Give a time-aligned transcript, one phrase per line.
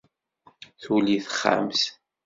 [0.81, 1.79] Tuli texxamt.